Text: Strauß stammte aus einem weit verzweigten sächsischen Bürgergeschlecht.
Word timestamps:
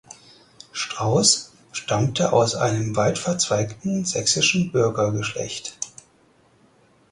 Strauß 0.71 1.51
stammte 1.73 2.33
aus 2.33 2.55
einem 2.55 2.95
weit 2.95 3.19
verzweigten 3.19 4.03
sächsischen 4.03 4.71
Bürgergeschlecht. 4.71 5.77